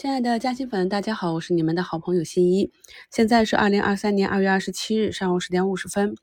[0.00, 2.72] 亲爱的嘉兴粉，大家好，我是你们的好朋友新一。
[3.10, 6.14] 现在是二零二三年二月二十七日上午十点五十分。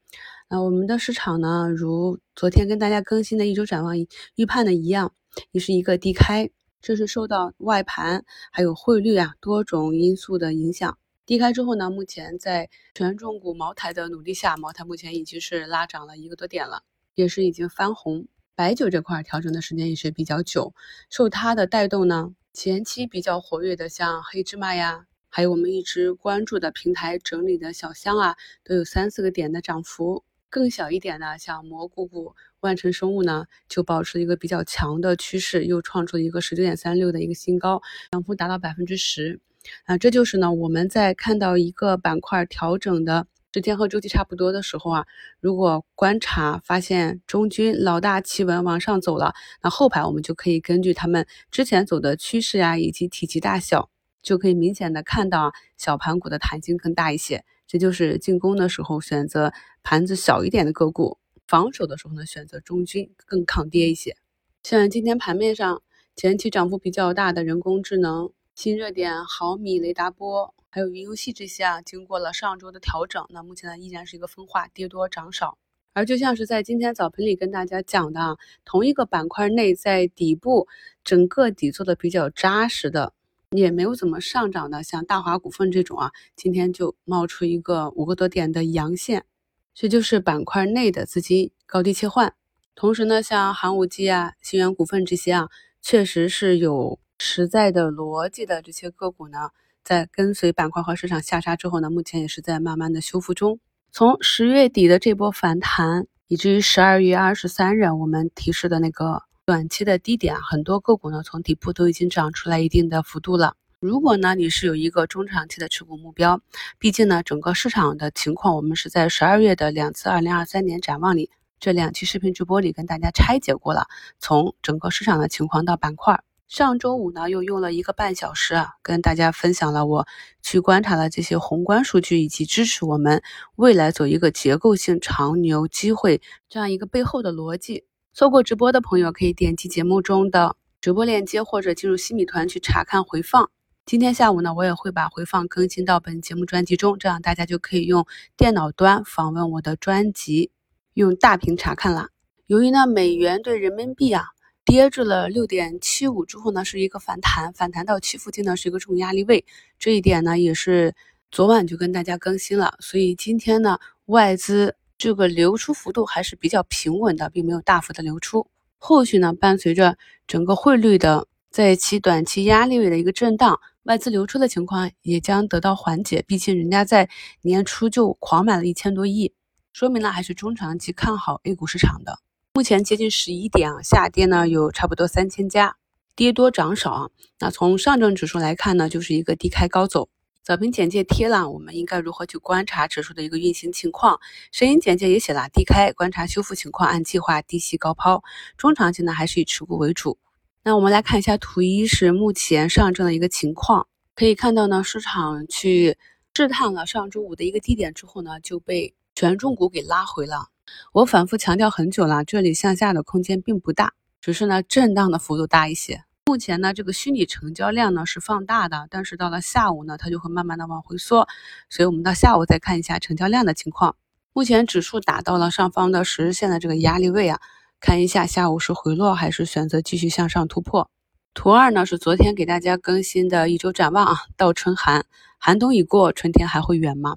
[0.49, 3.93] 那我们的市场呢，如昨天跟大家更新的一周展望
[4.33, 5.13] 预判的一样，
[5.51, 6.49] 也是一个低开。
[6.81, 10.97] 这是受到外盘还有汇率啊多种因素的影响。
[11.27, 16.81] 低开之后呢，目前在权重股茅台的努力下，茅台目前已经是拉涨了一个多点了，
[17.13, 18.25] 也是已经翻红。
[18.55, 20.73] 白酒这块调整的时间也是比较久，
[21.11, 22.31] 受它的带动呢。
[22.59, 30.23] 前期比较活跃的，像黑芝麻呀，还有我们一直关注的平台整理的小香啊，都有三四个点的涨幅。
[30.49, 39.39] 更小一点的，像蘑菇股、万城生物呢，就保持一个比较强的趋势，又创出了一个十九点三六的一个新高，涨幅达到百分之十。
[39.85, 43.27] 啊，这就是呢，我们在看到一个板块调整的。
[43.53, 45.05] 时间和周期差不多的时候啊，
[45.39, 49.33] 如果观察发现中军老大企稳往上走了，
[49.63, 53.89] 那后排我们就可以根据他们之前走的趋势呀，以及体积大小，
[54.21, 57.45] 就可以明显的看到啊，小盘股的弹性更大一些。
[57.65, 64.15] 这就是进攻的时候选择盘子小一点的个股，防守的时候呢选择中军更抗跌一些。
[64.63, 65.81] 像今天盘面上
[66.15, 70.53] 前期涨幅比较大的人工智能、新热点、毫米、雷达波。
[70.69, 75.57] 还有云游戏这些啊，经过了上周的调整，那目前呢依然是一个分化，跌多涨少。
[75.93, 80.67] 而就像是在今天早盘里跟大家讲的啊，同一个板块内，在底部
[81.03, 83.13] 整个底做的比较扎实的，
[83.49, 89.25] 也没有怎么上涨的，像大华股份这种啊，今天就冒出一个五个多点的阳线，
[89.73, 92.35] 这就是板块内的资金高低切换。
[92.75, 95.49] 同时呢，像寒武纪啊、新源股份这些啊，
[95.81, 99.49] 确实是有实在的逻辑的这些个股呢。
[99.87, 103.57] 在跟随板块和市场下杀之后呢，目前也是在慢慢的修复中。
[103.89, 113.55] 从十月底的这波反弹，以至于十二月二十三日我们提示的那个短期的低点，很多个股呢从底部都已经涨出来一定的幅度了。
[113.79, 116.41] 如果呢你是有一个中长期的持股目标，
[116.77, 123.87] 毕竟呢整个市场的情况，我们是在十二月的两次二零二三年展望里这两期视频直播里跟大家拆解过了，
[124.19, 126.19] 从整个市场的情况到板块。
[126.47, 130.07] 上周五呢，又用了一个半小时啊，跟大家分享了我
[130.41, 133.21] 去观察的这些宏观数据，以及支持我们
[133.57, 137.83] 未来走一个结构性长牛机会这样一个背后的逻辑。
[138.13, 143.51] 错过直播的朋友可以点击节目中的直播链接，或者进入西米团去查看回放。
[143.85, 148.05] 今天下午呢，我也会把回放更新到本节目专辑中，这样大家就可以用
[148.37, 150.51] 电脑端访问我的专辑，
[150.93, 152.07] 用大屏查看了。
[152.45, 154.27] 由于呢，美元对人民币啊。
[154.67, 159.45] 跌至了六点七五之后呢，是一个反弹，反弹到七附近呢是一个重压力位，
[159.79, 160.93] 这一点呢也是
[161.31, 168.45] 昨晚就跟大家更新了，所以今天呢外资这个流出幅度还是比较平稳的，并没有大幅的流出。
[168.77, 169.97] 后续呢伴随着
[170.27, 176.25] 整个汇率的在其短期压力位的一个震荡，外资流出的情况也将得到缓解。
[176.27, 177.09] 毕竟人家在
[177.41, 179.31] 年初就狂买了一千多亿，
[179.71, 182.19] 说明呢还是中长期看好 A 股市场的。
[182.57, 185.77] 目前接近十一点啊，下跌呢有差不多三千家，
[186.15, 187.09] 跌多涨少啊。
[187.37, 190.09] 那从上证指数来看呢，就是一个低开高走。
[190.41, 194.19] 早评简介贴了，我们应该如何去观察指数的一个运行情况？
[194.51, 198.23] 声音简介也写了，低开观察修复情况，按计划低吸高抛。
[198.57, 200.17] 中长期呢还是以持股为主。
[200.63, 205.95] 那我们来看一下图一，是目前上证的一个情况，可以看到呢，市场去
[206.33, 210.47] 试探了上周五的一个低点之后呢，就被权重股给拉回了。
[210.93, 216.03] 我反复强调很久了，这里向下的空间并不大，只是呢震荡的幅度大一些。
[216.25, 221.27] 目前呢这个虚拟成交量呢是放大的，但是到了下午呢它就会慢慢的往回缩，
[221.69, 223.95] 所以我们到下午再看一下成交量的情况。
[224.33, 227.39] 目前指数达到了上方的十日线的这个压力位啊，
[227.79, 230.89] 看一下下午是回落还是选择继续向上突破。
[231.33, 235.05] 图二呢是昨天给大家更新的一周展望啊，到春寒，
[235.37, 237.15] 寒冬已过，春天还会远吗？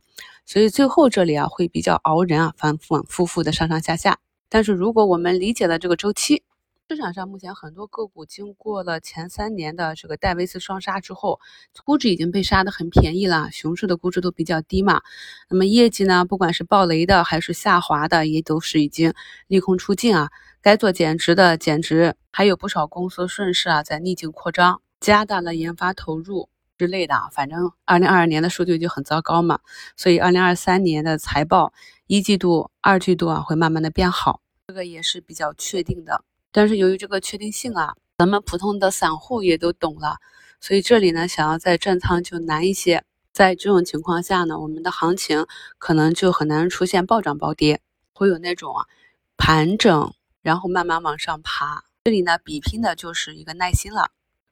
[0.51, 4.19] 所以最后这里啊会比较熬人啊，反反复复的上上下下。
[4.49, 6.43] 但是如果我们理解了这个周期，
[6.89, 11.39] 市场上目前很多个股经过了前三年的这个戴维斯双杀之后，
[11.85, 15.03] 估值已经被杀的很便宜了，熊市的估值都比较低嘛。
[15.49, 19.15] 那么业绩呢，不管是暴雷的还是下滑的，也都是已经
[19.47, 20.31] 利空出尽啊。
[20.61, 26.49] 该做减值的减值，还有不少公司顺势啊在逆境扩张，加大了研发投入。
[26.81, 29.61] 之类的，反正二零二二年的数据就很糟糕嘛，
[29.99, 31.75] 所以二零二三年的财报
[32.07, 36.25] 一季度、二季度啊会慢慢的变好，这个也是比较确定的。
[36.51, 40.17] 但是由于这个确定性啊，咱们普通的散户也都懂了，
[40.59, 43.05] 所以这里呢想要再震仓就难一些。
[43.31, 45.45] 在这种情况下呢，我们的行情
[45.77, 47.83] 可能就很难出现暴涨暴跌，
[48.15, 48.87] 会有那种啊
[49.37, 51.85] 盘整，然后慢慢往上爬。
[52.05, 54.09] 这里呢比拼的就是一个耐心了。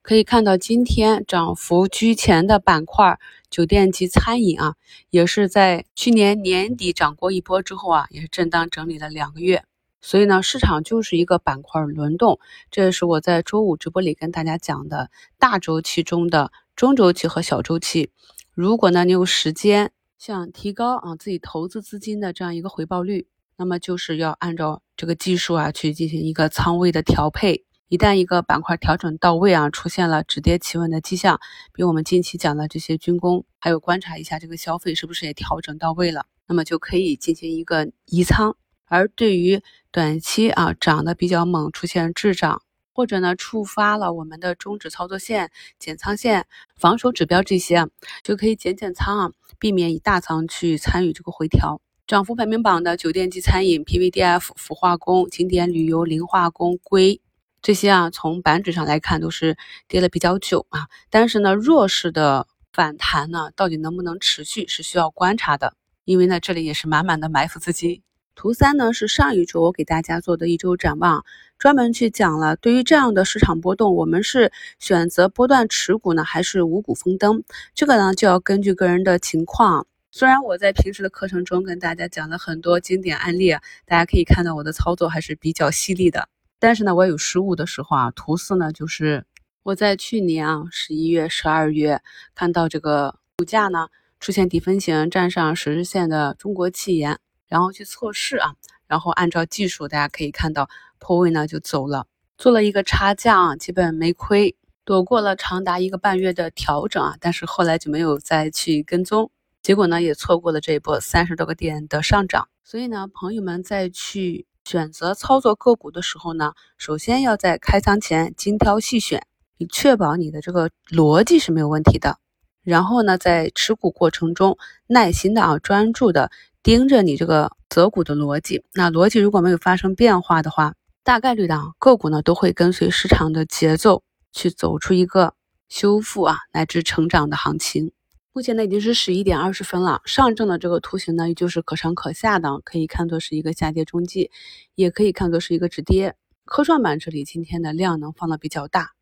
[0.09, 3.19] 可以看到今天涨幅居前的板块，
[3.51, 4.75] 酒店及餐饮啊，
[5.11, 9.65] 也是在去年年底涨过一波之后啊，也是震荡整理了两个月。
[10.01, 12.41] 所以呢，市场就是一个板块轮动，
[12.71, 18.11] 这也是我在周五直播里跟大家讲的大周期中的中周期和小周期。
[18.55, 23.27] 如果呢，你有时间想提高啊自己投资资金的这样一个回报率，
[23.59, 27.67] 那么就是要按照这个技术啊去进行一个仓位的调配。
[27.89, 31.41] 一旦一个板块调整到位啊，出现了止跌企稳的迹象，
[31.73, 38.57] 比如我们近期讲的这些军工，还有观察一下这个消费是不是也调整到位了，那么就可以进行一个移仓。
[38.85, 42.61] 而对于短期啊涨得比较猛，出现滞涨，
[42.93, 46.47] 或者呢触发了我们的终止操作线、减仓线、
[46.77, 47.89] 防守指标这些，
[48.23, 51.81] 就可以减减仓啊，避免以大仓去参与这个回调。
[52.07, 57.23] 涨幅排名榜的酒店及餐饮、PVDF、氟化工、景点旅游、磷化工、硅
[57.61, 59.57] 这些啊，从板指上来看都是
[59.89, 60.89] 跌了比较久啊。
[61.11, 65.75] 但是呢，弱势的反弹呢，到底能不能持续是需要观察的，
[66.05, 68.03] 因为呢这里也是满满的埋伏资金。
[68.37, 71.25] 图三呢是上一周我给大家做的一周展望，
[71.59, 77.43] 专门去讲了对于这样的市场波动，我们是选择波段持股呢，还是五股封灯？
[77.75, 79.89] 这个呢就要根据个人的情况。
[80.13, 83.51] 虽然我在平时的课程中跟大家讲了很多经典案例，
[83.85, 86.29] 大家可以看到我的操作还是比较犀利的。
[86.59, 88.11] 但是呢，我有失误的时候啊。
[88.11, 89.25] 图四呢就是
[89.63, 92.01] 我在去年啊十一月、十二月
[92.35, 93.89] 看到这个股价呢
[94.21, 97.19] 出现底分型，站上十日线的中国气研。
[97.51, 98.53] 然后去测试啊，
[98.87, 100.69] 然后按照技术，大家可以看到
[100.99, 102.07] 破位呢就走了，
[102.37, 109.31] 做了一个差价啊，基本没亏，躲过了长达一个半月的调整啊，但是后来就没有再去跟踪，
[109.63, 112.51] 结果呢也错过了这一波三十多个点的上涨。
[112.63, 119.27] 所以呢，朋友们再去选择操作个股的时候呢，首先要在开仓前精挑细选，
[119.57, 122.19] 以确保你的这个逻辑是没有问题的。
[122.63, 126.31] 然后呢，在持股过程中耐心的啊，专注的。
[126.63, 135.33] 盯着你这个择股的逻辑，那逻辑如果没有发生变化的话，大概率的啊个股呢都会跟随市场的节奏去走出一个
[135.71, 137.93] 修复啊乃至成长的行情。
[138.35, 144.31] 目前呢已经是十一点二十分了，上证的这个图形呢依旧是可上可下的，可以看作是一个下跌中继，
[144.75, 146.15] 也可以看作是一个止跌。
[146.45, 148.93] 科创板这里今天的量能放的比较大，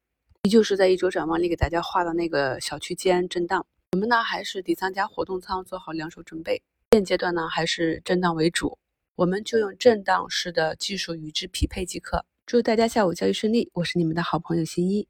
[0.44, 3.66] 依旧是在一周展望里给大家画的那个小区间震荡。
[3.92, 6.62] 我们呢还是底仓加活动仓，做好两手准备。
[6.92, 8.78] 现阶段呢，还是震荡为主，
[9.16, 12.24] 我们就用震荡式的技术与之匹配即可。
[12.46, 15.06] 祝大家下午交易顺利，我是你们的好朋友新一。